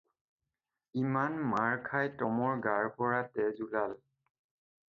[1.01, 3.99] ইমান মাৰ খাই টমৰ গাৰ পৰা তেজ ওলাল।